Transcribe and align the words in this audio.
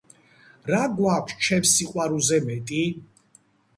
რა 0.71 0.79
გაქვს 1.01 1.37
ჩემს 1.47 1.75
სიყვარულზე 1.75 2.43
მეტი? 2.49 2.83